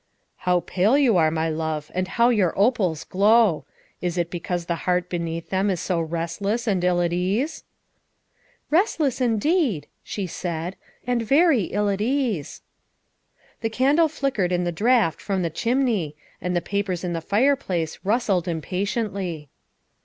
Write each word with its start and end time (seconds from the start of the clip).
"How 0.49 0.61
pale 0.61 0.97
you 0.97 1.15
are, 1.17 1.29
my 1.29 1.47
love, 1.47 1.91
and 1.93 2.07
how 2.07 2.29
your 2.29 2.57
opals 2.57 3.03
glow. 3.03 3.65
Is 4.01 4.17
it 4.17 4.31
because 4.31 4.65
the 4.65 4.89
heart 4.89 5.09
beneath 5.11 5.51
them 5.51 5.69
is 5.69 5.79
so 5.79 6.01
restless 6.01 6.65
and 6.65 6.83
ill 6.83 7.01
at 7.01 7.13
ease?" 7.13 7.63
''Restless 8.71 9.21
indeed, 9.21 9.85
''she 10.11 10.25
said, 10.25 10.75
''and 11.05 11.21
very 11.21 11.65
ill 11.65 11.87
at 11.87 12.01
ease. 12.01 12.63
''The 13.61 13.69
candle 13.69 14.07
flickered 14.07 14.51
in 14.51 14.63
the 14.63 14.71
draught 14.71 15.21
from 15.21 15.43
the 15.43 15.51
chimney 15.51 16.15
and 16.41 16.55
the 16.55 16.61
papers 16.61 17.03
in 17.03 17.13
the 17.13 17.21
fireplace 17.21 17.99
rustled 18.03 18.47
impatiently. 18.47 19.49